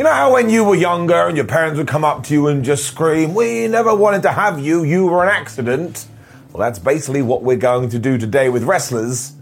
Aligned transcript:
You 0.00 0.04
know 0.04 0.14
how 0.14 0.32
when 0.32 0.48
you 0.48 0.64
were 0.64 0.76
younger 0.76 1.28
and 1.28 1.36
your 1.36 1.44
parents 1.44 1.76
would 1.76 1.86
come 1.86 2.06
up 2.06 2.24
to 2.24 2.32
you 2.32 2.46
and 2.46 2.64
just 2.64 2.86
scream, 2.86 3.34
We 3.34 3.68
never 3.68 3.94
wanted 3.94 4.22
to 4.22 4.30
have 4.30 4.58
you, 4.58 4.82
you 4.82 5.04
were 5.04 5.22
an 5.22 5.28
accident? 5.28 6.06
Well, 6.50 6.60
that's 6.60 6.78
basically 6.78 7.20
what 7.20 7.42
we're 7.42 7.58
going 7.58 7.90
to 7.90 7.98
do 7.98 8.16
today 8.16 8.48
with 8.48 8.62
wrestlers, 8.62 9.32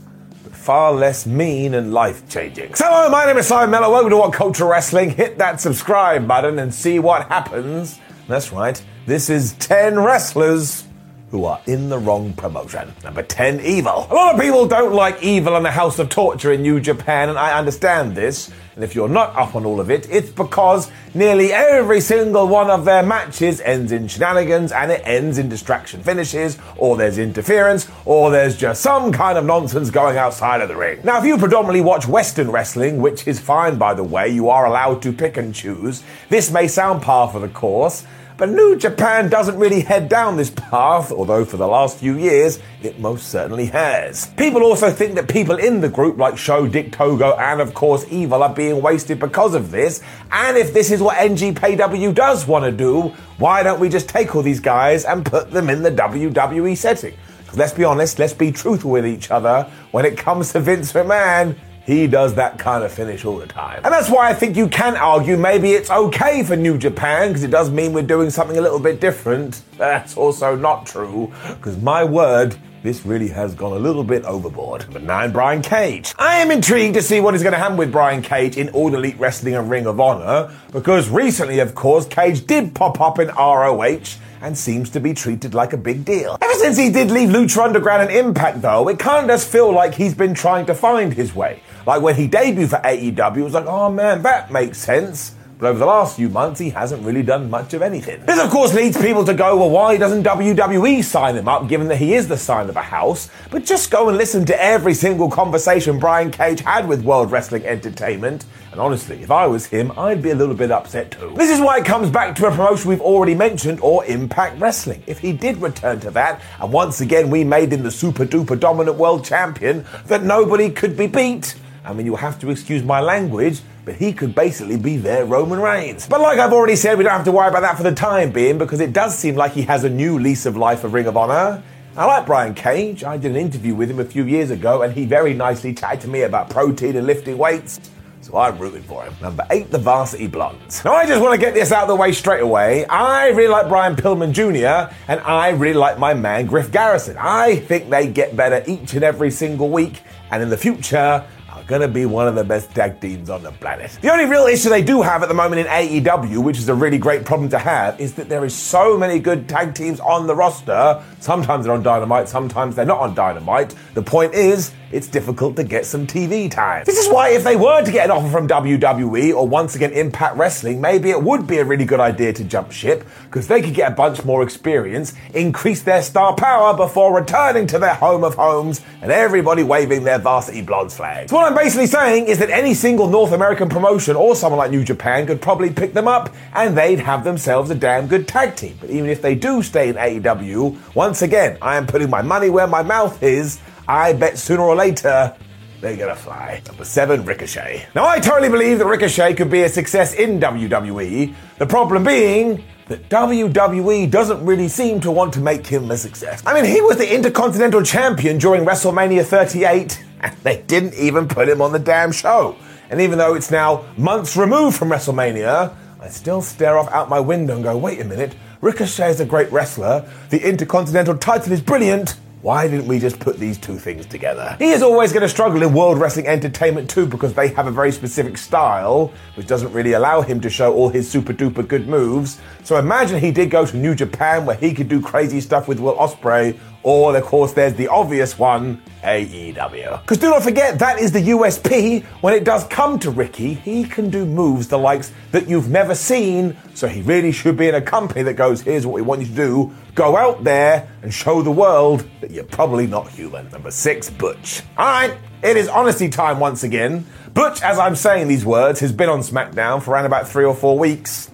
but 0.43 0.53
far 0.53 0.93
less 0.93 1.27
mean 1.27 1.75
and 1.75 1.95
life 1.95 2.29
changing. 2.29 2.75
So, 2.75 2.87
hello, 2.87 3.09
my 3.09 3.25
name 3.25 3.39
is 3.39 3.47
Simon 3.47 3.71
Miller. 3.71 3.89
Welcome 3.89 4.11
to 4.11 4.17
What 4.17 4.33
Culture 4.33 4.67
Wrestling. 4.67 5.11
Hit 5.11 5.39
that 5.39 5.61
subscribe 5.61 6.27
button 6.27 6.59
and 6.59 6.75
see 6.75 6.99
what 6.99 7.29
happens. 7.29 8.01
That's 8.27 8.51
right, 8.53 8.83
this 9.07 9.31
is 9.31 9.53
10 9.61 10.01
wrestlers 10.01 10.88
who 11.31 11.45
are 11.45 11.61
in 11.67 11.89
the 11.89 11.99
wrong 11.99 12.33
promotion. 12.33 12.93
Number 13.05 13.23
10, 13.23 13.61
Evil. 13.61 14.07
A 14.11 14.15
lot 14.15 14.35
of 14.35 14.41
people 14.41 14.67
don't 14.67 14.95
like 14.95 15.23
Evil 15.23 15.57
and 15.57 15.65
the 15.65 15.71
House 15.71 15.99
of 15.99 16.09
Torture 16.09 16.53
in 16.53 16.63
New 16.63 16.81
Japan, 16.81 17.29
and 17.29 17.39
I 17.39 17.59
understand 17.59 18.15
this. 18.15 18.51
And 18.75 18.85
if 18.85 18.95
you're 18.95 19.09
not 19.09 19.37
up 19.37 19.57
on 19.57 19.67
all 19.67 19.81
of 19.81 19.91
it, 19.91 20.09
it's 20.09 20.31
because 20.31 20.91
nearly 21.13 21.53
every 21.53 22.01
single 22.01 22.47
one 22.47 22.71
of 22.71 22.85
their 22.85 23.03
matches 23.03 23.61
ends 23.61 23.91
in 23.91 24.07
shenanigans 24.07 24.71
and 24.71 24.93
it 24.93 25.03
ends 25.05 25.37
in 25.37 25.49
distraction 25.49 26.03
finishes, 26.03 26.59
or 26.77 26.97
there's 26.97 27.19
interference, 27.19 27.89
or 28.05 28.31
there's 28.31 28.57
just 28.57 28.81
some 28.81 29.11
kind 29.13 29.37
of 29.37 29.45
nonsense 29.45 29.91
going 29.91 30.17
outside 30.17 30.61
of 30.61 30.69
the 30.69 30.77
ring. 30.77 31.01
Now, 31.03 31.19
if 31.19 31.25
you 31.25 31.37
predominantly 31.37 31.81
watch 31.81 32.07
Western 32.07 32.51
wrestling, 32.51 33.03
which 33.03 33.27
is 33.27 33.41
fine 33.41 33.79
by 33.79 33.95
the 33.95 34.05
way, 34.05 34.29
you 34.29 34.49
are 34.49 34.65
allowed 34.65 35.03
to 35.03 35.13
pick 35.13 35.37
and 35.37 35.53
choose, 35.53 36.05
this 36.29 36.51
may 36.51 36.69
sound 36.69 37.03
par 37.03 37.29
for 37.29 37.41
the 37.41 37.49
course. 37.49 38.07
But 38.39 38.51
New 38.51 38.77
Japan 38.77 39.29
doesn't 39.29 39.59
really 39.59 39.81
head 39.81 40.09
down 40.09 40.37
this 40.37 40.49
path, 40.49 41.11
although 41.11 41.45
for 41.45 41.57
the 41.57 41.67
last 41.67 41.99
few 41.99 42.17
years 42.17 42.61
it 42.85 43.01
most 43.01 43.31
certainly 43.31 43.67
has. 43.67 44.29
People 44.37 44.63
also 44.63 44.93
think 44.93 45.17
that 45.17 45.29
people 45.29 45.57
in 45.57 45.81
the 45.81 45.89
group 45.89 46.19
like 46.19 46.39
SHO, 46.39 46.69
Dick 46.69 46.93
Togo, 46.93 47.35
and 47.37 47.61
of 47.61 47.75
course 47.75 48.07
Evil 48.13 48.45
are 48.45 48.55
being 48.55 48.81
wasted 48.81 49.19
because 49.19 49.55
of 49.55 49.73
this. 49.73 50.03
And 50.31 50.57
if 50.57 50.73
this 50.73 50.93
is 50.93 51.03
what 51.03 51.17
NJPW 51.17 52.15
does 52.15 52.47
want 52.47 52.65
to 52.65 52.71
do, 52.71 53.09
why 53.39 53.65
don't 53.65 53.81
we 53.81 53.89
just 53.89 54.09
take 54.09 54.37
all 54.37 54.43
these 54.43 54.61
guys 54.61 55.05
and 55.05 55.27
put 55.27 55.51
them 55.51 55.69
in 55.69 55.83
the 55.83 55.91
WWE 55.91 56.77
setting? 56.77 57.15
let's 57.55 57.73
be 57.73 57.83
honest, 57.83 58.19
let's 58.19 58.35
be 58.35 58.53
truthful 58.53 58.91
with 58.91 59.07
each 59.07 59.31
other. 59.31 59.69
When 59.91 60.05
it 60.05 60.17
comes 60.19 60.53
to 60.53 60.61
Vince 60.61 60.93
McMahon, 60.93 61.57
he 61.89 62.07
does 62.07 62.35
that 62.35 62.59
kind 62.59 62.85
of 62.85 62.93
finish 62.93 63.25
all 63.25 63.39
the 63.39 63.47
time. 63.47 63.81
And 63.83 63.95
that's 63.95 64.11
why 64.11 64.29
I 64.29 64.35
think 64.35 64.59
you 64.59 64.69
can 64.69 64.95
argue 64.95 65.39
maybe 65.39 65.71
it's 65.71 65.91
okay 65.91 66.43
for 66.43 66.55
New 66.55 66.77
Japan, 66.77 67.29
because 67.29 67.43
it 67.43 67.51
does 67.51 67.71
mean 67.71 67.95
we're 67.95 68.03
doing 68.03 68.29
something 68.29 68.59
a 68.59 68.61
little 68.61 68.79
bit 68.79 69.01
different. 69.01 69.63
That's 69.79 70.15
also 70.15 70.55
not 70.55 70.85
true, 70.85 71.33
because 71.47 71.79
my 71.79 72.05
word, 72.05 72.57
this 72.89 73.05
really 73.05 73.29
has 73.29 73.55
gone 73.55 73.73
a 73.73 73.79
little 73.79 74.03
bit 74.03 74.25
overboard. 74.25 74.81
Number 74.85 75.01
nine, 75.01 75.31
Brian 75.31 75.61
Cage. 75.61 76.15
I 76.19 76.37
am 76.37 76.51
intrigued 76.51 76.95
to 76.95 77.03
see 77.03 77.21
what 77.21 77.35
is 77.35 77.43
going 77.43 77.53
to 77.53 77.59
happen 77.59 77.77
with 77.77 77.93
Brian 77.93 78.23
Cage 78.23 78.57
in 78.57 78.71
All 78.71 78.95
Elite 78.95 79.19
Wrestling 79.19 79.57
and 79.57 79.69
Ring 79.69 79.87
of 79.87 80.01
Honor, 80.01 80.51
because 80.73 81.11
recently, 81.11 81.59
of 81.59 81.75
course, 81.75 82.07
Cage 82.07 82.47
did 82.47 82.75
pop 82.75 82.99
up 82.99 83.19
in 83.19 83.29
ROH 83.29 84.17
and 84.41 84.57
seems 84.57 84.89
to 84.89 85.01
be 85.01 85.13
treated 85.13 85.53
like 85.53 85.75
a 85.75 85.77
big 85.77 86.07
deal. 86.07 86.39
Ever 86.41 86.55
since 86.55 86.79
he 86.79 86.89
did 86.89 87.11
leave 87.11 87.29
Lucha 87.29 87.63
Underground 87.63 88.09
and 88.09 88.11
Impact, 88.11 88.63
though, 88.63 88.89
it 88.89 88.99
kind 88.99 89.25
of 89.25 89.29
does 89.29 89.45
feel 89.45 89.71
like 89.71 89.95
he's 89.95 90.15
been 90.15 90.33
trying 90.33 90.65
to 90.65 90.75
find 90.75 91.13
his 91.13 91.35
way. 91.35 91.61
Like 91.87 92.01
when 92.01 92.15
he 92.15 92.27
debuted 92.27 92.71
for 92.71 92.79
AEW, 92.79 93.37
it 93.37 93.43
was 93.43 93.53
like, 93.53 93.67
oh 93.67 93.93
man, 93.93 94.23
that 94.23 94.51
makes 94.51 94.79
sense. 94.79 95.35
But 95.59 95.71
over 95.71 95.81
the 95.81 95.87
last 95.87 96.15
few 96.15 96.29
months, 96.29 96.61
he 96.61 96.71
hasn't 96.71 97.05
really 97.05 97.25
done 97.25 97.51
much 97.51 97.75
of 97.75 97.83
anything. 97.83 98.25
This, 98.25 98.39
of 98.39 98.49
course, 98.49 98.73
leads 98.75 98.97
people 98.97 99.25
to 99.25 99.35
go, 99.35 99.57
well, 99.57 99.71
why 99.71 99.97
doesn't 99.97 100.23
WWE 100.23 101.03
sign 101.03 101.35
him 101.35 101.49
up, 101.49 101.67
given 101.67 101.89
that 101.89 101.97
he 101.97 102.15
is 102.15 102.29
the 102.29 102.37
sign 102.37 102.69
of 102.69 102.77
a 102.77 102.83
house? 102.83 103.29
But 103.51 103.65
just 103.65 103.91
go 103.91 104.09
and 104.09 104.17
listen 104.17 104.45
to 104.47 104.63
every 104.63 104.95
single 104.95 105.29
conversation 105.29 105.99
Brian 105.99 106.31
Cage 106.31 106.61
had 106.61 106.87
with 106.87 107.03
World 107.03 107.33
Wrestling 107.33 107.67
Entertainment. 107.67 108.45
And 108.71 108.81
honestly, 108.81 109.21
if 109.21 109.33
I 109.33 109.49
was 109.49 109.67
him, 109.67 109.91
I'd 109.99 110.23
be 110.23 110.31
a 110.31 110.37
little 110.37 110.55
bit 110.55 110.71
upset 110.71 111.11
too. 111.11 111.33
This 111.35 111.51
is 111.51 111.61
why 111.61 111.79
it 111.79 111.85
comes 111.85 112.09
back 112.09 112.37
to 112.37 112.47
a 112.47 112.51
promotion 112.53 112.91
we've 112.91 113.01
already 113.01 113.35
mentioned, 113.35 113.81
or 113.81 114.05
Impact 114.05 114.61
Wrestling. 114.61 115.03
If 115.09 115.19
he 115.19 115.33
did 115.33 115.57
return 115.57 115.99
to 116.01 116.13
that, 116.13 116.41
and 116.61 116.73
once 116.73 117.01
again 117.01 117.31
we 117.31 117.43
made 117.43 117.73
him 117.73 117.83
the 117.83 117.91
super 117.91 118.25
duper 118.25 118.61
dominant 118.61 118.97
world 118.97 119.25
champion 119.25 119.85
that 120.07 120.23
nobody 120.23 120.71
could 120.71 120.97
be 120.97 121.09
beat, 121.09 121.57
I 121.85 121.93
mean, 121.95 122.07
you'll 122.07 122.17
have 122.17 122.39
to 122.41 122.51
excuse 122.51 122.85
my 122.85 123.01
language, 123.01 123.61
but 123.89 123.97
he 123.97 124.13
could 124.13 124.35
basically 124.35 124.77
be 124.77 124.99
their 124.99 125.25
Roman 125.25 125.59
Reigns. 125.59 126.07
But 126.07 126.21
like 126.21 126.39
I've 126.39 126.53
already 126.53 126.77
said, 126.77 126.99
we 126.99 127.05
don't 127.05 127.15
have 127.15 127.25
to 127.25 127.33
worry 127.33 127.49
about 127.49 127.63
that 127.63 127.79
for 127.79 127.85
the 127.85 127.95
time 127.95 128.31
being 128.31 128.59
because 128.59 128.81
it 128.81 128.93
does 128.93 129.17
seem 129.17 129.35
like 129.35 129.53
he 129.53 129.63
has 129.63 129.83
a 129.83 129.89
new 129.89 130.19
lease 130.19 130.45
of 130.45 130.59
life 130.59 130.85
of 130.85 130.93
Ring 130.93 131.07
of 131.07 131.17
Honor. 131.17 131.63
I 131.97 132.05
like 132.05 132.27
Brian 132.27 132.53
Cage. 132.53 133.03
I 133.03 133.17
did 133.17 133.31
an 133.31 133.39
interview 133.39 133.75
with 133.75 133.91
him 133.91 133.99
a 133.99 134.05
few 134.05 134.25
years 134.25 134.51
ago 134.51 134.83
and 134.83 134.93
he 134.93 135.07
very 135.07 135.33
nicely 135.33 135.73
chatted 135.73 136.03
to 136.03 136.09
me 136.09 136.21
about 136.21 136.51
protein 136.51 136.97
and 136.97 137.07
lifting 137.07 137.39
weights. 137.39 137.81
So 138.21 138.37
I'm 138.37 138.59
rooting 138.59 138.83
for 138.83 139.05
him. 139.05 139.15
Number 139.23 139.47
eight, 139.49 139.71
the 139.71 139.79
Varsity 139.79 140.27
Blondes. 140.27 140.85
Now 140.85 140.93
I 140.93 141.07
just 141.07 141.23
want 141.23 141.33
to 141.33 141.41
get 141.41 141.55
this 141.55 141.73
out 141.73 141.85
of 141.85 141.89
the 141.89 141.97
way 141.97 142.13
straight 142.13 142.43
away. 142.43 142.85
I 142.85 143.29
really 143.29 143.49
like 143.49 143.69
Brian 143.69 143.97
Pillman 143.97 144.33
Jr. 144.33 144.95
and 145.11 145.19
I 145.21 145.49
really 145.49 145.79
like 145.79 145.99
my 145.99 146.13
man 146.13 146.45
Griff 146.45 146.71
Garrison. 146.71 147.17
I 147.19 147.57
think 147.57 147.89
they 147.89 148.07
get 148.07 148.37
better 148.37 148.63
each 148.67 148.93
and 148.93 149.03
every 149.03 149.31
single 149.31 149.71
week 149.71 150.03
and 150.31 150.43
in 150.43 150.51
the 150.51 150.59
future 150.59 151.25
are 151.69 151.79
gonna 151.79 151.89
be 151.89 152.07
one 152.07 152.27
of 152.27 152.35
the 152.35 152.45
best 152.45 152.71
tag 152.75 152.99
teams 153.01 153.29
on 153.29 153.43
the 153.43 153.53
planet. 153.53 153.99
The 154.01 154.11
only 154.11 154.25
real 154.25 154.47
issue 154.47 154.71
they 154.71 154.83
do 154.83 155.03
have 155.03 155.23
at 155.23 155.29
the 155.29 155.35
moment 155.35 155.61
in 155.61 155.67
AEW, 155.67 156.43
which 156.43 156.57
is 156.57 156.69
a 156.69 156.75
really 156.75 156.97
great 156.97 157.27
problem 157.27 157.51
to 157.51 157.59
have, 157.59 158.01
is 158.01 158.15
that 158.15 158.29
there 158.29 158.45
is 158.45 158.55
so 158.55 158.97
many 158.97 159.19
good 159.19 159.49
tag 159.49 159.75
teams 159.75 160.01
on 160.01 160.27
the 160.27 160.35
roster. 160.35 161.03
Sometimes 161.21 161.67
they're 161.67 161.75
on 161.75 161.83
Dynamite, 161.83 162.29
sometimes 162.29 162.75
they're 162.75 162.87
not 162.87 163.01
on 163.01 163.15
Dynamite. 163.15 163.75
The 163.93 164.03
point 164.03 164.33
is, 164.35 164.73
it's 164.91 165.07
difficult 165.07 165.57
to 165.57 165.65
get 165.65 165.85
some 165.87 166.07
TV 166.07 166.51
time. 166.51 166.85
This 166.87 166.99
is 166.99 167.13
why 167.13 167.31
if 167.31 167.45
they 167.45 167.57
were 167.57 167.85
to 167.85 167.93
get 167.93 168.07
an 168.07 168.11
offer 168.11 168.31
from 168.31 168.49
WWE 168.49 169.35
or 169.35 169.47
once 169.47 169.75
again 169.75 169.93
Impact 169.93 170.37
Wrestling, 170.37 170.81
maybe 170.81 171.11
it 171.11 171.23
would 171.23 171.47
be 171.47 171.59
a 171.59 171.65
really 171.65 171.85
good 171.85 172.01
idea 172.01 172.33
to 172.33 172.45
jump 172.45 172.73
ship 172.73 173.05
because 173.25 173.49
they 173.49 173.61
could 173.61 173.75
get 173.75 173.93
a 173.93 173.95
bunch 173.95 174.25
more 174.25 174.43
experience, 174.43 175.15
increase 175.35 175.83
their 175.83 176.03
star 176.03 176.35
power 176.35 176.77
before 176.77 177.15
returning 177.15 177.67
to 177.67 177.79
their 177.79 177.95
home 177.95 178.25
of 178.25 178.35
homes 178.35 178.81
and 179.03 179.13
everybody 179.13 179.63
waving 179.63 180.05
their 180.05 180.19
varsity 180.19 180.63
blondes 180.63 180.97
flags. 180.97 181.31
So 181.31 181.37
what 181.37 181.47
I'm 181.47 181.57
basically 181.57 181.87
saying 181.87 182.27
is 182.27 182.39
that 182.39 182.51
any 182.51 182.75
single 182.75 183.09
North 183.09 183.33
American 183.33 183.69
promotion 183.69 184.17
or 184.17 184.35
someone 184.35 184.59
like 184.59 184.71
New 184.71 184.85
Japan 184.85 185.27
could 185.27 185.41
probably 185.41 185.71
pick 185.71 185.93
them 185.93 186.09
up 186.09 186.35
and 186.55 186.77
they'd 186.77 187.01
have 187.01 187.25
themselves 187.25 187.71
a 187.71 187.75
damn 187.75 188.07
good 188.07 188.27
tag 188.27 188.57
team. 188.57 188.77
But 188.81 188.91
even 188.91 189.11
if 189.11 189.23
they 189.23 189.35
do 189.35 189.63
stay 189.63 189.91
in 189.91 189.97
AEW, 189.97 190.95
once 190.95 191.23
again, 191.23 191.59
I 191.61 191.77
am 191.77 191.87
putting 191.87 192.11
my 192.11 192.23
money 192.23 192.51
where 192.51 192.67
my 192.67 192.83
mouth 192.83 193.23
is. 193.23 193.61
I 193.89 194.13
bet 194.13 194.37
sooner 194.37 194.63
or 194.63 194.77
later 194.77 195.35
they're 195.81 195.97
gonna 195.97 196.15
fly. 196.15 196.61
Number 196.67 196.85
seven, 196.85 197.25
Ricochet. 197.25 197.87
Now, 197.95 198.07
I 198.07 198.21
totally 198.21 198.51
believe 198.51 198.79
that 198.79 198.87
Ricochet 198.87 199.35
could 199.35 199.51
be 199.51 199.63
a 199.63 199.69
success 199.69 200.13
in 200.13 200.39
WWE. 200.41 201.35
The 201.57 201.67
problem 201.67 202.05
being 202.05 202.63
that 202.89 203.09
WWE 203.09 204.11
doesn't 204.11 204.45
really 204.45 204.69
seem 204.69 205.01
to 205.01 205.11
want 205.11 205.33
to 205.35 205.41
make 205.41 205.67
him 205.67 205.91
a 205.91 205.97
success. 205.97 206.43
I 206.45 206.55
mean, 206.55 206.71
he 206.71 206.81
was 206.81 206.99
the 206.99 207.15
Intercontinental 207.15 207.83
Champion 207.83 208.39
during 208.39 208.65
WrestleMania 208.65 209.25
38, 209.25 210.05
and 210.21 210.37
they 210.43 210.63
didn't 210.63 210.95
even 210.95 211.29
put 211.29 211.49
him 211.49 211.63
on 211.63 211.73
the 211.73 211.79
damn 211.79 212.13
show. 212.13 212.57
And 212.91 213.01
even 213.01 213.19
though 213.19 213.35
it's 213.35 213.51
now 213.51 213.85
months 213.97 214.37
removed 214.37 214.77
from 214.77 214.89
WrestleMania, 214.89 215.75
I 216.01 216.09
still 216.09 216.43
stare 216.43 216.77
off 216.77 216.91
out 216.91 217.09
my 217.09 217.21
window 217.21 217.55
and 217.55 217.63
go, 217.63 217.77
wait 217.77 218.01
a 218.01 218.05
minute, 218.05 218.35
Ricochet 218.61 219.11
is 219.11 219.21
a 219.21 219.27
great 219.27 219.51
wrestler, 219.53 220.11
the 220.31 220.47
Intercontinental 220.47 221.17
title 221.17 221.53
is 221.53 221.61
brilliant. 221.61 222.17
Why 222.41 222.69
didn't 222.69 222.87
we 222.87 223.01
just 223.01 223.19
put 223.19 223.37
these 223.39 223.59
two 223.59 223.79
things 223.79 224.07
together? 224.07 224.55
He 224.61 224.71
is 224.71 224.81
always 224.81 225.13
going 225.13 225.23
to 225.23 225.29
struggle 225.29 225.61
in 225.65 225.73
World 225.73 225.99
Wrestling 225.99 226.29
Entertainment 226.29 226.89
too 226.89 227.05
because 227.05 227.35
they 227.35 227.49
have 227.49 227.67
a 227.67 227.71
very 227.73 227.91
specific 227.91 228.39
style, 228.39 229.13
which 229.35 229.49
doesn't 229.49 229.73
really 229.73 229.95
allow 229.95 230.21
him 230.21 230.41
to 230.43 230.49
show 230.49 230.73
all 230.73 230.89
his 230.89 231.11
super 231.11 231.33
duper 231.33 231.67
good 231.67 231.89
moves. 231.89 232.41
So 232.63 232.77
imagine 232.77 233.19
he 233.19 233.33
did 233.33 233.51
go 233.51 233.67
to 233.67 233.77
New 233.77 233.97
Japan 233.97 234.47
where 234.47 234.55
he 234.55 234.73
could 234.73 234.89
do 234.89 235.01
crazy 235.01 235.41
stuff 235.41 235.67
with 235.67 235.81
Will 235.81 235.97
Ospreay, 235.97 236.57
or 236.89 237.15
of 237.15 237.23
course 237.23 237.53
there's 237.53 237.75
the 237.75 237.87
obvious 237.89 238.39
one, 238.39 238.81
AEW. 239.03 240.01
Because 240.01 240.17
do 240.17 240.31
not 240.31 240.43
forget, 240.43 240.79
that 240.79 240.99
is 240.99 241.13
the 241.13 241.21
USP. 241.21 242.03
When 242.23 242.33
it 242.33 242.45
does 242.45 242.65
come 242.65 242.99
to 243.01 243.11
Ricky, 243.11 243.53
he 243.53 243.85
can 243.85 244.09
do 244.09 244.25
moves 244.25 244.69
the 244.69 244.79
likes 244.79 245.13
that 245.33 245.51
you've 245.51 245.69
never 245.69 245.95
seen. 245.95 246.57
So 246.73 246.89
he 246.89 247.03
really 247.03 247.31
should 247.31 247.59
be 247.59 247.69
in 247.69 247.75
a 247.75 247.83
company 247.83 248.23
that 248.23 248.35
goes, 248.35 248.63
here's 248.63 248.87
what 248.87 248.95
we 248.95 249.03
want 249.03 249.21
you 249.21 249.27
to 249.27 249.35
do. 249.35 249.75
Go 249.95 250.17
out 250.17 250.45
there 250.45 250.89
and 251.03 251.13
show 251.13 251.43
the 251.43 251.51
world 251.51 252.09
that 252.23 252.31
you're 252.31 252.45
probably 252.45 252.87
not 252.87 253.11
human. 253.11 253.51
Number 253.51 253.71
six, 253.71 254.09
Butch. 254.09 254.63
All 254.79 254.87
right, 254.87 255.15
it 255.43 255.59
is 255.59 255.69
honesty 255.69 256.09
time 256.09 256.41
once 256.41 256.63
again. 256.63 257.05
Butch, 257.35 257.61
as 257.61 257.79
I'm 257.79 257.97
saying 257.97 258.29
these 258.29 258.47
words, 258.47 258.81
has 258.81 258.93
been 258.93 259.11
on 259.11 259.21
SmackDown 259.21 259.83
for 259.83 259.91
around 259.91 260.07
about 260.07 260.27
three 260.27 260.47
or 260.47 260.55
four 260.55 260.79
weeks. 260.79 261.31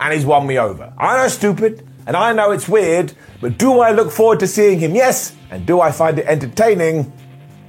And 0.00 0.14
he's 0.14 0.24
won 0.24 0.46
me 0.46 0.58
over. 0.58 0.90
I 0.96 1.18
know 1.18 1.28
stupid, 1.28 1.86
and 2.10 2.16
I 2.16 2.32
know 2.32 2.50
it's 2.50 2.68
weird, 2.68 3.12
but 3.40 3.56
do 3.56 3.78
I 3.78 3.92
look 3.92 4.10
forward 4.10 4.40
to 4.40 4.48
seeing 4.48 4.80
him? 4.80 4.96
Yes. 4.96 5.32
And 5.48 5.64
do 5.64 5.80
I 5.80 5.92
find 5.92 6.18
it 6.18 6.26
entertaining? 6.26 7.12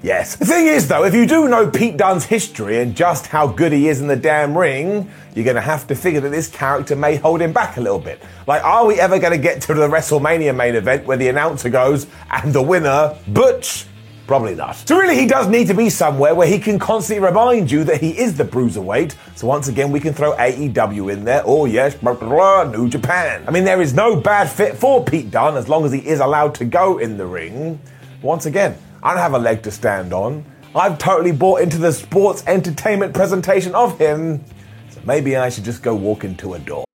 Yes. 0.02 0.36
The 0.36 0.48
thing 0.48 0.66
is, 0.66 0.88
though, 0.88 1.04
if 1.04 1.14
you 1.14 1.28
do 1.28 1.48
know 1.48 1.70
Pete 1.70 1.96
Dunne's 1.96 2.26
history 2.26 2.80
and 2.80 2.96
just 2.96 3.28
how 3.28 3.46
good 3.46 3.72
he 3.72 3.88
is 3.88 4.02
in 4.02 4.08
the 4.08 4.16
damn 4.16 4.58
ring, 4.58 5.12
you're 5.36 5.46
going 5.46 5.58
to 5.58 5.62
have 5.62 5.86
to 5.90 5.96
figure 5.96 6.22
that 6.22 6.30
this 6.30 6.48
character 6.48 6.96
may 6.96 7.18
hold 7.18 7.40
him 7.40 7.54
back 7.54 7.78
a 7.78 7.82
little 7.82 8.00
bit. 8.00 8.20
Like, 8.48 8.64
are 8.64 8.84
we 8.84 9.00
ever 9.00 9.20
going 9.20 9.34
to 9.34 9.38
get 9.38 9.62
to 9.62 9.76
the 9.76 9.88
WrestleMania 9.88 10.56
main 10.56 10.74
event 10.74 11.06
where 11.06 11.18
the 11.18 11.28
announcer 11.28 11.70
goes, 11.70 12.08
and 12.32 12.52
the 12.52 12.64
winner, 12.64 13.16
Butch? 13.28 13.86
Probably 14.32 14.56
not. 14.56 14.78
So 14.88 14.98
really, 14.98 15.18
he 15.18 15.28
does 15.28 15.50
need 15.50 15.68
to 15.68 15.74
be 15.74 15.90
somewhere 15.90 16.34
where 16.34 16.48
he 16.48 16.58
can 16.58 16.80
constantly 16.80 17.22
remind 17.22 17.70
you 17.70 17.84
that 17.84 18.00
he 18.00 18.18
is 18.18 18.38
the 18.38 18.46
bruiserweight. 18.46 19.14
So 19.36 19.46
once 19.46 19.68
again, 19.68 19.92
we 19.92 20.00
can 20.00 20.14
throw 20.14 20.32
AEW 20.38 21.12
in 21.12 21.26
there. 21.26 21.44
Oh 21.46 21.66
yes, 21.66 21.96
blah, 21.96 22.14
blah, 22.14 22.30
blah, 22.30 22.64
New 22.72 22.88
Japan. 22.88 23.44
I 23.46 23.52
mean, 23.52 23.66
there 23.66 23.82
is 23.82 23.94
no 23.94 24.16
bad 24.16 24.50
fit 24.50 24.78
for 24.78 25.04
Pete 25.04 25.32
Dunne 25.32 25.58
as 25.58 25.68
long 25.68 25.84
as 25.84 25.92
he 25.92 26.00
is 26.00 26.22
allowed 26.22 26.56
to 26.56 26.64
go 26.64 26.98
in 26.98 27.18
the 27.18 27.26
ring. 27.26 27.82
Once 28.22 28.46
again, 28.46 28.78
I 29.04 29.12
don't 29.12 29.22
have 29.22 29.34
a 29.34 29.38
leg 29.38 29.64
to 29.64 29.72
stand 29.72 30.14
on. 30.14 30.46
I've 30.74 30.98
totally 30.98 31.34
bought 31.34 31.60
into 31.60 31.78
the 31.78 31.92
sports 31.92 32.42
entertainment 32.48 33.14
presentation 33.14 33.76
of 33.76 34.00
him. 34.00 34.46
So 34.92 35.02
maybe 35.04 35.36
I 35.36 35.50
should 35.50 35.66
just 35.66 35.84
go 35.84 35.94
walk 35.94 36.24
into 36.24 36.54
a 36.54 36.60
door. 36.60 36.86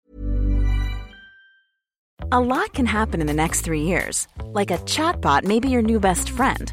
A 2.32 2.40
lot 2.40 2.72
can 2.72 2.86
happen 2.86 3.20
in 3.20 3.26
the 3.26 3.34
next 3.34 3.60
three 3.60 3.82
years. 3.82 4.26
Like 4.42 4.70
a 4.70 4.78
chatbot 4.78 5.44
may 5.44 5.60
be 5.60 5.68
your 5.68 5.82
new 5.82 6.00
best 6.00 6.30
friend. 6.30 6.72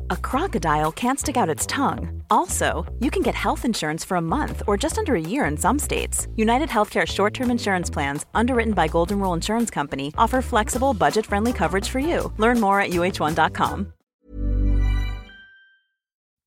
a 0.11 0.17
crocodile 0.17 0.91
can't 0.91 1.19
stick 1.19 1.37
out 1.37 1.55
its 1.55 1.65
tongue. 1.65 2.21
Also, 2.29 2.85
you 2.99 3.09
can 3.09 3.23
get 3.23 3.33
health 3.33 3.63
insurance 3.65 4.03
for 4.03 4.17
a 4.17 4.21
month 4.21 4.61
or 4.67 4.75
just 4.75 4.97
under 4.97 5.15
a 5.15 5.21
year 5.21 5.45
in 5.45 5.57
some 5.57 5.79
states. 5.79 6.27
United 6.35 6.69
Healthcare 6.69 7.07
short 7.07 7.33
term 7.33 7.49
insurance 7.49 7.89
plans, 7.89 8.25
underwritten 8.33 8.73
by 8.73 8.87
Golden 8.87 9.19
Rule 9.19 9.33
Insurance 9.33 9.71
Company, 9.71 10.13
offer 10.17 10.41
flexible, 10.41 10.93
budget 10.93 11.25
friendly 11.25 11.53
coverage 11.53 11.87
for 11.87 11.99
you. 11.99 12.31
Learn 12.37 12.59
more 12.59 12.81
at 12.81 12.91
uh1.com. 12.91 13.93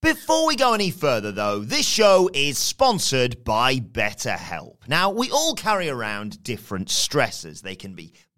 Before 0.03 0.47
we 0.47 0.55
go 0.55 0.75
any 0.75 0.91
further, 0.91 1.33
though, 1.33 1.61
this 1.61 1.89
show 1.89 2.29
is 2.35 2.59
sponsored 2.59 3.43
by 3.43 3.77
BetterHelp. 3.77 4.87
Now, 4.87 5.09
we 5.09 5.31
all 5.31 5.55
carry 5.55 5.89
around 5.89 6.43
different 6.43 6.91
stresses. 6.91 7.63
They 7.63 7.75
can 7.75 7.95
be 7.95 8.13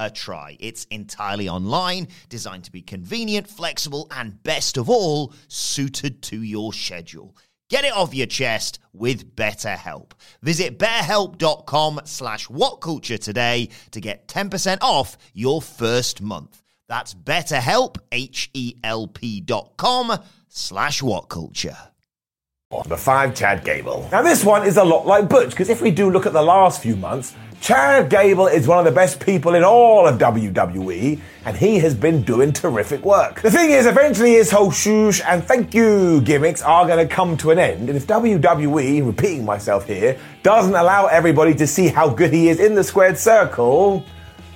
a 0.00 0.10
try. 0.10 0.56
It's 0.58 0.84
entirely 0.86 1.48
online, 1.48 2.08
designed 2.28 2.64
to 2.64 2.72
be 2.72 2.82
convenient, 2.82 3.46
flexible, 3.48 4.08
and 4.10 4.42
best 4.42 4.76
of 4.76 4.88
all, 4.88 5.34
suited 5.46 6.22
to 6.22 6.42
your 6.42 6.72
schedule. 6.72 7.36
Get 7.68 7.84
it 7.84 7.92
off 7.92 8.14
your 8.14 8.26
chest 8.26 8.80
with 8.92 9.36
BetterHelp. 9.36 10.12
Visit 10.42 10.76
betterhelp.com 10.78 12.00
slash 12.04 12.48
whatculture 12.48 13.20
today 13.20 13.68
to 13.92 14.00
get 14.00 14.26
10% 14.26 14.78
off 14.80 15.16
your 15.34 15.62
first 15.62 16.20
month. 16.20 16.62
That's 16.88 17.14
betterhelp, 17.14 17.98
H-E-L-P 18.10 19.40
dot 19.42 19.76
com 19.76 20.18
slash 20.48 21.00
whatculture. 21.00 21.76
Number 22.72 22.96
five, 22.96 23.34
Chad 23.34 23.64
Gable. 23.64 24.08
Now, 24.10 24.22
this 24.22 24.44
one 24.44 24.66
is 24.66 24.76
a 24.76 24.84
lot 24.84 25.06
like 25.06 25.28
Butch, 25.28 25.50
because 25.50 25.68
if 25.68 25.80
we 25.80 25.90
do 25.90 26.10
look 26.10 26.24
at 26.26 26.32
the 26.32 26.42
last 26.42 26.80
few 26.80 26.96
months, 26.96 27.34
Chad 27.60 28.08
Gable 28.08 28.46
is 28.46 28.66
one 28.66 28.78
of 28.78 28.86
the 28.86 28.90
best 28.90 29.20
people 29.20 29.54
in 29.54 29.62
all 29.62 30.06
of 30.06 30.18
WWE, 30.18 31.20
and 31.44 31.56
he 31.56 31.78
has 31.80 31.94
been 31.94 32.22
doing 32.22 32.54
terrific 32.54 33.04
work. 33.04 33.42
The 33.42 33.50
thing 33.50 33.70
is, 33.70 33.84
eventually 33.84 34.32
his 34.32 34.50
whole 34.50 34.70
shoosh 34.70 35.20
and 35.26 35.44
thank 35.44 35.74
you 35.74 36.22
gimmicks 36.22 36.62
are 36.62 36.86
going 36.86 37.06
to 37.06 37.14
come 37.14 37.36
to 37.36 37.50
an 37.50 37.58
end, 37.58 37.90
and 37.90 37.98
if 37.98 38.06
WWE, 38.06 39.06
repeating 39.06 39.44
myself 39.44 39.86
here, 39.86 40.18
doesn't 40.42 40.74
allow 40.74 41.06
everybody 41.06 41.54
to 41.56 41.66
see 41.66 41.88
how 41.88 42.08
good 42.08 42.32
he 42.32 42.48
is 42.48 42.60
in 42.60 42.74
the 42.74 42.82
squared 42.82 43.18
circle, 43.18 44.06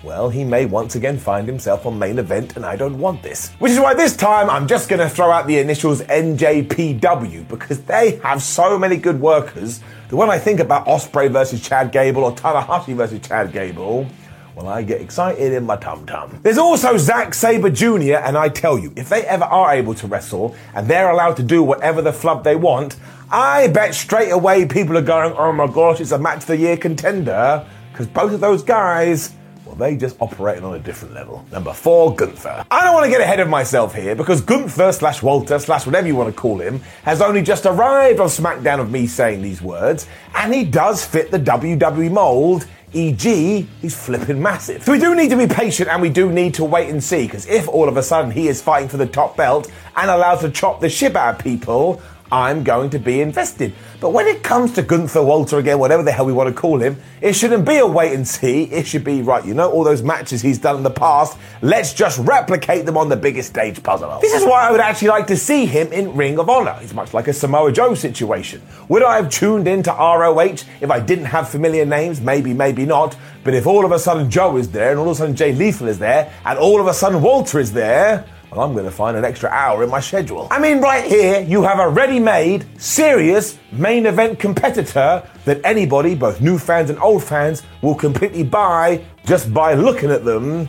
well, 0.04 0.28
he 0.28 0.44
may 0.44 0.66
once 0.66 0.94
again 0.94 1.16
find 1.16 1.46
himself 1.46 1.86
on 1.86 1.98
main 1.98 2.18
event, 2.18 2.56
and 2.56 2.64
I 2.64 2.76
don't 2.76 2.98
want 2.98 3.22
this. 3.22 3.50
Which 3.58 3.72
is 3.72 3.80
why 3.80 3.94
this 3.94 4.14
time 4.14 4.50
I'm 4.50 4.68
just 4.68 4.88
going 4.88 5.00
to 5.00 5.08
throw 5.08 5.30
out 5.30 5.46
the 5.46 5.58
initials 5.58 6.02
NJPW 6.02 7.48
because 7.48 7.82
they 7.84 8.16
have 8.22 8.42
so 8.42 8.78
many 8.78 8.96
good 8.96 9.20
workers 9.20 9.80
that 10.08 10.16
when 10.16 10.30
I 10.30 10.38
think 10.38 10.60
about 10.60 10.86
Ospreay 10.86 11.30
versus 11.30 11.66
Chad 11.66 11.90
Gable 11.90 12.24
or 12.24 12.34
Tanahashi 12.34 12.94
versus 12.94 13.26
Chad 13.26 13.52
Gable, 13.52 14.06
well, 14.54 14.68
I 14.68 14.82
get 14.82 15.00
excited 15.00 15.52
in 15.52 15.64
my 15.64 15.76
tum 15.76 16.06
tum. 16.06 16.38
There's 16.42 16.58
also 16.58 16.96
Zack 16.96 17.34
Sabre 17.34 17.70
Jr., 17.70 18.16
and 18.16 18.36
I 18.36 18.48
tell 18.48 18.78
you, 18.78 18.92
if 18.94 19.08
they 19.08 19.24
ever 19.24 19.44
are 19.44 19.74
able 19.74 19.94
to 19.94 20.06
wrestle 20.06 20.54
and 20.74 20.86
they're 20.86 21.10
allowed 21.10 21.36
to 21.38 21.42
do 21.42 21.62
whatever 21.62 22.02
the 22.02 22.12
flub 22.12 22.44
they 22.44 22.54
want, 22.54 22.96
I 23.30 23.68
bet 23.68 23.94
straight 23.94 24.30
away 24.30 24.66
people 24.66 24.96
are 24.96 25.02
going, 25.02 25.32
oh 25.32 25.52
my 25.52 25.66
gosh, 25.66 26.00
it's 26.00 26.12
a 26.12 26.18
match 26.18 26.42
of 26.42 26.46
the 26.46 26.56
year 26.56 26.76
contender, 26.76 27.66
because 27.90 28.06
both 28.06 28.32
of 28.32 28.40
those 28.40 28.62
guys 28.62 29.34
they 29.78 29.96
just 29.96 30.16
operated 30.20 30.64
on 30.64 30.74
a 30.74 30.78
different 30.78 31.14
level. 31.14 31.44
Number 31.52 31.72
four, 31.72 32.14
Gunther. 32.14 32.64
I 32.70 32.84
don't 32.84 32.94
want 32.94 33.04
to 33.04 33.10
get 33.10 33.20
ahead 33.20 33.40
of 33.40 33.48
myself 33.48 33.94
here 33.94 34.14
because 34.14 34.40
Gunther 34.40 34.92
slash 34.92 35.22
Walter 35.22 35.58
slash 35.58 35.86
whatever 35.86 36.06
you 36.06 36.16
want 36.16 36.34
to 36.34 36.40
call 36.40 36.58
him 36.58 36.80
has 37.04 37.20
only 37.20 37.42
just 37.42 37.66
arrived 37.66 38.20
on 38.20 38.28
SmackDown 38.28 38.80
of 38.80 38.90
me 38.90 39.06
saying 39.06 39.42
these 39.42 39.60
words, 39.60 40.06
and 40.34 40.52
he 40.52 40.64
does 40.64 41.04
fit 41.04 41.30
the 41.30 41.38
WWE 41.38 42.10
mold 42.10 42.66
E.g., 42.94 43.68
he's 43.82 43.96
flipping 43.96 44.40
massive. 44.40 44.84
So 44.84 44.92
we 44.92 45.00
do 45.00 45.16
need 45.16 45.30
to 45.30 45.36
be 45.36 45.48
patient 45.48 45.88
and 45.88 46.00
we 46.00 46.10
do 46.10 46.30
need 46.30 46.54
to 46.54 46.64
wait 46.64 46.90
and 46.90 47.02
see, 47.02 47.26
because 47.26 47.46
if 47.46 47.66
all 47.68 47.88
of 47.88 47.96
a 47.96 48.02
sudden 48.02 48.30
he 48.30 48.46
is 48.46 48.62
fighting 48.62 48.88
for 48.88 48.98
the 48.98 49.06
top 49.06 49.36
belt 49.36 49.70
and 49.96 50.08
allowed 50.08 50.36
to 50.40 50.50
chop 50.50 50.80
the 50.80 50.88
shit 50.88 51.16
out 51.16 51.34
of 51.34 51.44
people, 51.44 52.00
I'm 52.32 52.64
going 52.64 52.90
to 52.90 52.98
be 52.98 53.20
invested. 53.20 53.74
But 54.00 54.10
when 54.10 54.26
it 54.26 54.42
comes 54.42 54.72
to 54.72 54.82
Gunther 54.82 55.22
Walter 55.22 55.58
again, 55.58 55.78
whatever 55.78 56.02
the 56.02 56.10
hell 56.10 56.26
we 56.26 56.32
want 56.32 56.48
to 56.48 56.54
call 56.54 56.80
him, 56.80 57.00
it 57.20 57.34
shouldn't 57.34 57.66
be 57.66 57.76
a 57.76 57.86
wait 57.86 58.12
and 58.12 58.26
see. 58.26 58.64
It 58.64 58.86
should 58.86 59.04
be 59.04 59.22
right. 59.22 59.44
You 59.44 59.54
know 59.54 59.70
all 59.70 59.84
those 59.84 60.02
matches 60.02 60.42
he's 60.42 60.58
done 60.58 60.76
in 60.76 60.82
the 60.82 60.90
past. 60.90 61.38
Let's 61.62 61.94
just 61.94 62.18
replicate 62.18 62.86
them 62.86 62.96
on 62.96 63.08
the 63.08 63.16
biggest 63.16 63.50
stage 63.50 63.82
possible. 63.82 64.18
This 64.20 64.34
is 64.34 64.44
why 64.44 64.66
I 64.66 64.70
would 64.70 64.80
actually 64.80 65.08
like 65.08 65.26
to 65.28 65.36
see 65.36 65.66
him 65.66 65.92
in 65.92 66.16
Ring 66.16 66.38
of 66.38 66.48
Honor. 66.48 66.76
It's 66.80 66.94
much 66.94 67.14
like 67.14 67.28
a 67.28 67.32
Samoa 67.32 67.72
Joe 67.72 67.94
situation. 67.94 68.62
Would 68.88 69.02
I 69.02 69.16
have 69.16 69.30
tuned 69.30 69.68
into 69.68 69.90
ROH 69.90 70.64
if 70.80 70.90
I 70.90 71.00
didn't 71.00 71.26
have 71.26 71.48
familiar 71.48 71.84
names? 71.84 72.20
Maybe, 72.20 72.54
maybe 72.54 72.86
not. 72.86 73.16
But 73.44 73.54
if 73.54 73.66
all 73.66 73.84
of 73.84 73.92
a 73.92 73.98
sudden 73.98 74.30
Joe 74.30 74.56
is 74.56 74.70
there, 74.70 74.90
and 74.90 74.98
all 74.98 75.06
of 75.06 75.12
a 75.12 75.14
sudden 75.14 75.36
Jay 75.36 75.52
Lethal 75.52 75.88
is 75.88 75.98
there, 75.98 76.32
and 76.44 76.58
all 76.58 76.80
of 76.80 76.86
a 76.86 76.94
sudden 76.94 77.20
Walter 77.20 77.60
is 77.60 77.72
there, 77.72 78.24
well, 78.54 78.64
I'm 78.64 78.72
going 78.72 78.84
to 78.84 78.90
find 78.90 79.16
an 79.16 79.24
extra 79.24 79.50
hour 79.50 79.82
in 79.82 79.90
my 79.90 79.98
schedule. 79.98 80.46
I 80.48 80.60
mean, 80.60 80.80
right 80.80 81.04
here, 81.04 81.40
you 81.40 81.62
have 81.64 81.80
a 81.80 81.88
ready 81.88 82.20
made, 82.20 82.66
serious 82.80 83.58
main 83.72 84.06
event 84.06 84.38
competitor 84.38 85.28
that 85.44 85.60
anybody, 85.64 86.14
both 86.14 86.40
new 86.40 86.56
fans 86.56 86.88
and 86.88 86.98
old 87.00 87.24
fans, 87.24 87.64
will 87.82 87.96
completely 87.96 88.44
buy 88.44 89.04
just 89.26 89.52
by 89.52 89.74
looking 89.74 90.10
at 90.12 90.24
them. 90.24 90.68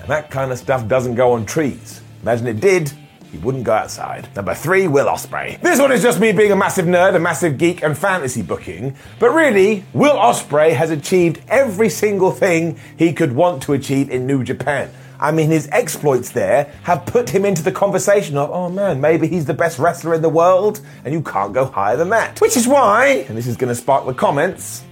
And 0.00 0.08
that 0.08 0.30
kind 0.30 0.52
of 0.52 0.58
stuff 0.58 0.86
doesn't 0.86 1.14
go 1.14 1.32
on 1.32 1.46
trees. 1.46 2.02
Imagine 2.20 2.48
it 2.48 2.60
did. 2.60 2.92
He 3.30 3.38
wouldn't 3.38 3.64
go 3.64 3.72
outside. 3.72 4.28
Number 4.36 4.52
three, 4.52 4.86
Will 4.86 5.06
Ospreay. 5.06 5.58
This 5.62 5.80
one 5.80 5.90
is 5.90 6.02
just 6.02 6.20
me 6.20 6.32
being 6.32 6.52
a 6.52 6.56
massive 6.56 6.84
nerd, 6.84 7.16
a 7.16 7.18
massive 7.18 7.56
geek, 7.56 7.82
and 7.82 7.96
fantasy 7.96 8.42
booking. 8.42 8.94
But 9.18 9.30
really, 9.30 9.86
Will 9.94 10.16
Ospreay 10.16 10.74
has 10.74 10.90
achieved 10.90 11.40
every 11.48 11.88
single 11.88 12.30
thing 12.30 12.78
he 12.98 13.14
could 13.14 13.32
want 13.32 13.62
to 13.62 13.72
achieve 13.72 14.10
in 14.10 14.26
New 14.26 14.44
Japan. 14.44 14.90
I 15.22 15.30
mean, 15.30 15.50
his 15.50 15.68
exploits 15.70 16.30
there 16.30 16.64
have 16.82 17.06
put 17.06 17.30
him 17.30 17.44
into 17.44 17.62
the 17.62 17.70
conversation 17.70 18.36
of, 18.36 18.50
oh 18.50 18.68
man, 18.68 19.00
maybe 19.00 19.28
he's 19.28 19.44
the 19.44 19.54
best 19.54 19.78
wrestler 19.78 20.14
in 20.14 20.20
the 20.20 20.28
world, 20.28 20.80
and 21.04 21.14
you 21.14 21.22
can't 21.22 21.52
go 21.52 21.64
higher 21.64 21.96
than 21.96 22.08
that. 22.08 22.40
Which 22.40 22.56
is 22.56 22.66
why, 22.66 23.24
and 23.28 23.38
this 23.38 23.46
is 23.46 23.56
going 23.56 23.68
to 23.68 23.74
spark 23.76 24.04
the 24.04 24.14
comments, 24.14 24.82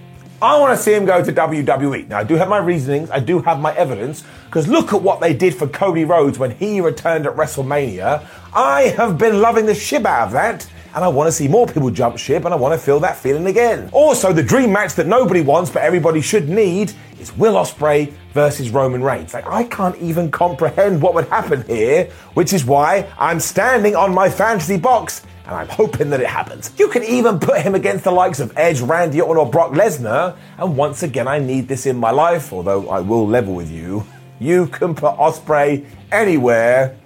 I 0.41 0.57
want 0.57 0.75
to 0.75 0.81
see 0.81 0.93
him 0.93 1.03
go 1.03 1.21
to 1.21 1.33
WWE. 1.33 2.07
Now, 2.07 2.19
I 2.19 2.23
do 2.23 2.35
have 2.35 2.47
my 2.47 2.59
reasonings, 2.59 3.11
I 3.11 3.19
do 3.19 3.41
have 3.41 3.59
my 3.59 3.75
evidence, 3.75 4.23
because 4.45 4.69
look 4.69 4.93
at 4.93 5.01
what 5.01 5.19
they 5.19 5.33
did 5.33 5.53
for 5.53 5.67
Cody 5.67 6.05
Rhodes 6.05 6.39
when 6.39 6.51
he 6.51 6.79
returned 6.79 7.27
at 7.27 7.35
WrestleMania. 7.35 8.25
I 8.53 8.83
have 8.95 9.17
been 9.17 9.41
loving 9.41 9.65
the 9.65 9.75
shit 9.75 10.05
out 10.05 10.27
of 10.27 10.31
that 10.31 10.65
and 10.93 11.05
I 11.05 11.07
want 11.07 11.27
to 11.27 11.31
see 11.31 11.47
more 11.47 11.67
people 11.67 11.89
jump 11.89 12.17
ship, 12.17 12.43
and 12.43 12.53
I 12.53 12.57
want 12.57 12.77
to 12.77 12.85
feel 12.85 12.99
that 12.99 13.15
feeling 13.15 13.47
again. 13.47 13.89
Also, 13.93 14.33
the 14.33 14.43
dream 14.43 14.73
match 14.73 14.95
that 14.95 15.07
nobody 15.07 15.41
wants 15.41 15.69
but 15.69 15.83
everybody 15.83 16.19
should 16.19 16.49
need 16.49 16.91
is 17.19 17.35
Will 17.37 17.53
Ospreay 17.53 18.13
versus 18.33 18.69
Roman 18.69 19.03
Reigns. 19.03 19.33
Like, 19.33 19.47
I 19.47 19.63
can't 19.63 19.97
even 19.97 20.31
comprehend 20.31 21.01
what 21.01 21.13
would 21.13 21.27
happen 21.27 21.63
here, 21.63 22.09
which 22.33 22.53
is 22.53 22.65
why 22.65 23.11
I'm 23.17 23.39
standing 23.39 23.95
on 23.95 24.13
my 24.13 24.29
fantasy 24.29 24.77
box 24.77 25.21
and 25.45 25.55
I'm 25.55 25.67
hoping 25.67 26.09
that 26.11 26.21
it 26.21 26.27
happens. 26.27 26.71
You 26.77 26.87
can 26.87 27.03
even 27.03 27.39
put 27.39 27.61
him 27.61 27.75
against 27.75 28.03
the 28.03 28.11
likes 28.11 28.39
of 28.39 28.57
Edge, 28.57 28.79
Randy 28.79 29.19
Orton, 29.21 29.45
or 29.45 29.49
Brock 29.49 29.71
Lesnar, 29.71 30.37
and 30.57 30.77
once 30.77 31.03
again, 31.03 31.27
I 31.27 31.39
need 31.39 31.67
this 31.67 31.85
in 31.85 31.97
my 31.97 32.11
life, 32.11 32.53
although 32.53 32.89
I 32.89 32.99
will 32.99 33.27
level 33.27 33.55
with 33.55 33.69
you. 33.69 34.05
You 34.39 34.67
can 34.67 34.95
put 34.95 35.15
Ospreay 35.17 35.85
anywhere 36.11 36.97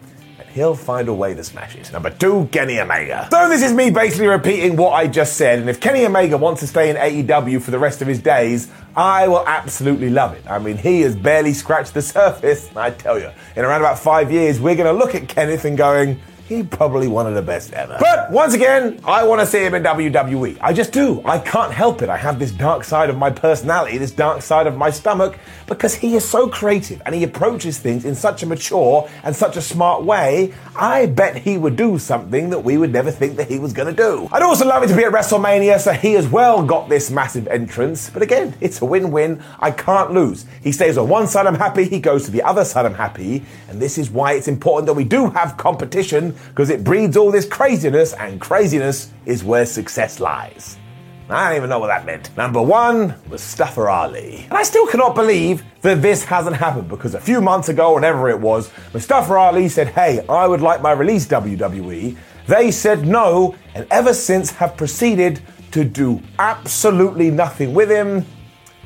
he'll 0.55 0.73
find 0.73 1.09
a 1.09 1.13
way 1.13 1.35
to 1.35 1.43
smash 1.43 1.75
it. 1.75 1.91
Number 1.91 2.09
two, 2.09 2.47
Kenny 2.51 2.79
Omega. 2.79 3.27
So 3.29 3.49
this 3.49 3.61
is 3.61 3.73
me 3.73 3.89
basically 3.91 4.27
repeating 4.27 4.77
what 4.77 4.91
I 4.91 5.05
just 5.05 5.35
said, 5.35 5.59
and 5.59 5.69
if 5.69 5.81
Kenny 5.81 6.05
Omega 6.05 6.37
wants 6.37 6.61
to 6.61 6.67
stay 6.67 6.89
in 6.89 6.95
AEW 6.95 7.61
for 7.61 7.71
the 7.71 7.77
rest 7.77 8.01
of 8.01 8.07
his 8.07 8.19
days, 8.19 8.71
I 8.95 9.27
will 9.27 9.45
absolutely 9.45 10.09
love 10.09 10.33
it. 10.33 10.43
I 10.49 10.57
mean, 10.57 10.77
he 10.77 11.01
has 11.01 11.13
barely 11.13 11.53
scratched 11.53 11.93
the 11.93 12.01
surface. 12.15 12.73
I 12.75 12.91
tell 12.91 13.19
you, 13.19 13.29
in 13.57 13.65
around 13.65 13.81
about 13.81 13.99
five 13.99 14.31
years, 14.31 14.59
we're 14.59 14.75
going 14.75 14.87
to 14.87 14.97
look 14.97 15.13
at 15.13 15.27
Kenneth 15.27 15.65
and 15.65 15.77
going, 15.77 16.21
he 16.47 16.61
probably 16.61 17.07
one 17.07 17.25
of 17.25 17.33
the 17.33 17.41
best 17.41 17.73
ever. 17.73 17.97
But 17.99 18.31
once 18.31 18.53
again, 18.53 18.99
I 19.03 19.23
want 19.23 19.41
to 19.41 19.47
see 19.47 19.63
him 19.63 19.73
in 19.73 19.81
WWE. 19.81 20.57
I 20.61 20.73
just 20.73 20.91
do. 20.91 21.21
I 21.25 21.39
can't 21.39 21.73
help 21.73 22.03
it. 22.03 22.09
I 22.09 22.17
have 22.17 22.37
this 22.37 22.51
dark 22.51 22.83
side 22.83 23.09
of 23.09 23.17
my 23.17 23.31
personality, 23.31 23.97
this 23.97 24.11
dark 24.11 24.43
side 24.43 24.67
of 24.67 24.77
my 24.77 24.91
stomach, 24.91 25.39
because 25.65 25.95
he 25.95 26.15
is 26.15 26.23
so 26.23 26.47
creative 26.47 27.01
and 27.05 27.15
he 27.15 27.23
approaches 27.23 27.79
things 27.79 28.05
in 28.05 28.13
such 28.13 28.43
a 28.43 28.45
mature 28.45 29.09
and 29.23 29.35
such 29.35 29.57
a 29.57 29.61
smart 29.61 30.03
way. 30.03 30.53
I 30.75 31.07
bet 31.07 31.37
he 31.37 31.57
would 31.57 31.75
do 31.75 31.97
something 31.97 32.51
that 32.51 32.59
we 32.59 32.77
would 32.77 32.93
never 32.93 33.09
think 33.09 33.37
that 33.37 33.49
he 33.49 33.57
was 33.57 33.73
going 33.73 33.87
to 33.87 33.95
do. 33.95 34.29
I'd 34.31 34.43
also 34.43 34.67
love 34.67 34.83
it 34.83 34.87
to 34.87 34.95
be 34.95 35.03
at 35.03 35.11
WrestleMania, 35.11 35.79
so 35.79 35.93
he 35.93 36.15
as 36.15 36.27
well 36.27 36.63
got 36.63 36.89
this 36.89 37.09
massive 37.09 37.47
entrance. 37.47 38.11
But 38.11 38.21
again, 38.21 38.53
it's 38.61 38.81
a 38.81 38.85
win 38.85 39.09
win. 39.11 39.41
I 39.59 39.71
can't 39.71 40.11
lose. 40.11 40.45
He 40.61 40.71
stays 40.71 40.97
on 40.97 41.09
one 41.09 41.27
side, 41.27 41.47
I'm 41.47 41.55
happy. 41.55 41.85
He 41.85 41.99
goes 41.99 42.25
to 42.25 42.31
the 42.31 42.43
other 42.43 42.65
side, 42.65 42.85
I'm 42.85 42.93
happy. 42.93 43.43
And 43.67 43.81
this 43.81 43.97
is 43.97 44.11
why 44.11 44.33
it's 44.33 44.47
important 44.47 44.85
that 44.85 44.93
we 44.93 45.05
do 45.05 45.31
have 45.31 45.57
competition 45.57 46.34
because 46.49 46.69
it 46.69 46.83
breeds 46.83 47.17
all 47.17 47.31
this 47.31 47.45
craziness, 47.45 48.13
and 48.13 48.39
craziness 48.39 49.11
is 49.25 49.43
where 49.43 49.65
success 49.65 50.19
lies. 50.19 50.77
I 51.27 51.49
don't 51.49 51.57
even 51.57 51.69
know 51.71 51.79
what 51.79 51.87
that 51.87 52.05
meant. 52.05 52.35
Number 52.37 52.61
one, 52.61 53.07
was 53.29 53.41
Mustafa 53.41 53.81
Ali. 53.81 54.45
And 54.49 54.53
I 54.53 54.61
still 54.61 54.85
cannot 54.85 55.15
believe 55.15 55.63
that 55.81 56.01
this 56.03 56.23
hasn't 56.23 56.55
happened 56.55 56.87
because 56.87 57.15
a 57.15 57.19
few 57.19 57.41
months 57.41 57.67
ago, 57.67 57.95
whenever 57.95 58.29
it 58.29 58.39
was, 58.39 58.69
Mustafa 58.93 59.33
Ali 59.33 59.67
said, 59.67 59.87
Hey, 59.87 60.23
I 60.29 60.45
would 60.47 60.61
like 60.61 60.83
my 60.83 60.91
release 60.91 61.25
WWE. 61.25 62.15
They 62.45 62.69
said 62.69 63.07
no, 63.07 63.55
and 63.73 63.87
ever 63.89 64.13
since 64.13 64.51
have 64.51 64.77
proceeded 64.77 65.41
to 65.71 65.83
do 65.83 66.21
absolutely 66.37 67.31
nothing 67.31 67.73
with 67.73 67.89
him 67.89 68.23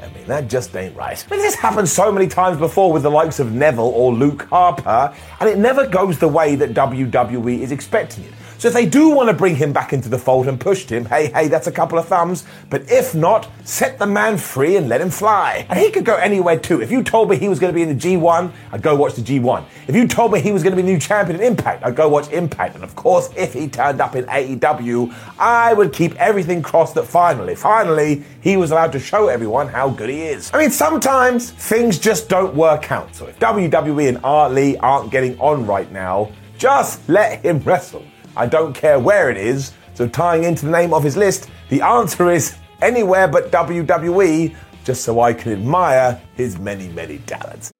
I 0.01 0.07
mean, 0.13 0.25
that 0.27 0.47
just 0.47 0.75
ain't 0.75 0.95
right. 0.95 1.23
Mean, 1.29 1.39
this 1.39 1.55
happened 1.55 1.89
so 1.89 2.11
many 2.11 2.27
times 2.27 2.57
before 2.57 2.91
with 2.91 3.03
the 3.03 3.11
likes 3.11 3.39
of 3.39 3.53
Neville 3.53 3.91
or 3.93 4.13
Luke 4.13 4.43
Harper, 4.49 5.13
and 5.39 5.49
it 5.49 5.57
never 5.57 5.87
goes 5.87 6.19
the 6.19 6.27
way 6.27 6.55
that 6.55 6.73
WWE 6.73 7.59
is 7.59 7.71
expecting 7.71 8.23
it. 8.23 8.33
So 8.59 8.67
if 8.67 8.73
they 8.73 8.85
do 8.85 9.11
want 9.11 9.29
to 9.29 9.33
bring 9.33 9.55
him 9.55 9.71
back 9.71 9.93
into 9.93 10.09
the 10.09 10.17
fold 10.17 10.49
and 10.49 10.59
push 10.59 10.85
him, 10.85 11.05
hey, 11.05 11.31
hey, 11.31 11.47
that's 11.47 11.67
a 11.67 11.71
couple 11.71 11.97
of 11.97 12.09
thumbs. 12.09 12.43
But 12.69 12.91
if 12.91 13.15
not, 13.15 13.49
set 13.63 13.97
the 13.97 14.05
man 14.05 14.37
free 14.37 14.75
and 14.75 14.89
let 14.89 14.99
him 14.99 15.09
fly. 15.09 15.65
And 15.69 15.79
he 15.79 15.89
could 15.91 16.03
go 16.03 16.17
anywhere 16.17 16.59
too. 16.59 16.81
If 16.81 16.91
you 16.91 17.01
told 17.01 17.29
me 17.29 17.37
he 17.37 17.47
was 17.47 17.57
going 17.57 17.71
to 17.71 17.75
be 17.75 17.83
in 17.83 17.87
the 17.87 17.95
G1, 17.95 18.51
I'd 18.73 18.81
go 18.81 18.97
watch 18.97 19.13
the 19.15 19.21
G1. 19.21 19.63
If 19.87 19.95
you 19.95 20.09
told 20.09 20.33
me 20.33 20.41
he 20.41 20.51
was 20.51 20.61
going 20.61 20.75
to 20.75 20.83
be 20.83 20.85
new 20.85 20.99
champion 20.99 21.39
in 21.39 21.45
Impact, 21.45 21.85
I'd 21.85 21.95
go 21.95 22.09
watch 22.09 22.29
Impact. 22.31 22.75
And 22.75 22.83
of 22.83 22.97
course, 22.97 23.29
if 23.37 23.53
he 23.53 23.69
turned 23.69 24.01
up 24.01 24.17
in 24.17 24.25
AEW, 24.25 25.15
I 25.39 25.73
would 25.73 25.93
keep 25.93 26.13
everything 26.15 26.61
crossed 26.61 26.95
that 26.95 27.05
finally, 27.05 27.55
finally, 27.55 28.25
he 28.41 28.57
was 28.57 28.71
allowed 28.71 28.91
to 28.91 28.99
show 28.99 29.29
everyone 29.29 29.69
how 29.69 29.89
good 29.89 30.09
he 30.09 30.23
is. 30.23 30.51
I 30.53 30.59
mean, 30.59 30.71
sometimes 30.71 31.51
things 31.51 31.97
just 31.97 32.27
don't 32.27 32.53
work 32.55 32.91
out. 32.91 33.15
So 33.15 33.25
if 33.25 33.39
WWE 33.39 34.09
and 34.09 34.17
Ali 34.17 34.77
aren't 34.79 35.11
getting 35.11 35.39
on 35.39 35.65
right 35.65 35.89
now, 35.93 36.33
just 36.57 37.07
let 37.07 37.39
him 37.45 37.59
wrestle. 37.63 38.03
I 38.35 38.45
don't 38.45 38.73
care 38.73 38.99
where 38.99 39.29
it 39.29 39.37
is. 39.37 39.73
So, 39.93 40.07
tying 40.07 40.43
into 40.43 40.65
the 40.65 40.71
name 40.71 40.93
of 40.93 41.03
his 41.03 41.17
list, 41.17 41.49
the 41.69 41.81
answer 41.81 42.31
is 42.31 42.55
anywhere 42.81 43.27
but 43.27 43.51
WWE, 43.51 44.55
just 44.83 45.03
so 45.03 45.19
I 45.19 45.33
can 45.33 45.51
admire 45.51 46.21
his 46.35 46.57
many, 46.57 46.87
many 46.89 47.17
talents. 47.19 47.71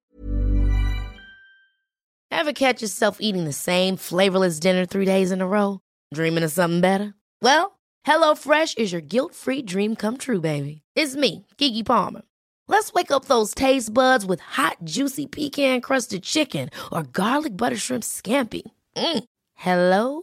Ever 2.30 2.52
catch 2.52 2.80
yourself 2.80 3.18
eating 3.20 3.44
the 3.44 3.52
same 3.52 3.96
flavorless 3.96 4.60
dinner 4.60 4.86
three 4.86 5.04
days 5.04 5.32
in 5.32 5.40
a 5.40 5.46
row? 5.46 5.80
Dreaming 6.14 6.44
of 6.44 6.52
something 6.52 6.80
better? 6.80 7.14
Well, 7.42 7.78
HelloFresh 8.06 8.78
is 8.78 8.92
your 8.92 9.00
guilt 9.02 9.34
free 9.34 9.62
dream 9.62 9.96
come 9.96 10.16
true, 10.16 10.40
baby. 10.40 10.82
It's 10.94 11.16
me, 11.16 11.46
Keke 11.58 11.84
Palmer. 11.84 12.22
Let's 12.68 12.92
wake 12.92 13.10
up 13.10 13.24
those 13.24 13.52
taste 13.52 13.92
buds 13.92 14.24
with 14.24 14.40
hot, 14.40 14.76
juicy 14.84 15.26
pecan 15.26 15.80
crusted 15.80 16.22
chicken 16.22 16.70
or 16.92 17.02
garlic 17.02 17.56
butter 17.56 17.76
shrimp 17.76 18.04
scampi. 18.04 18.62
Mm. 18.96 19.24
Hello? 19.54 20.22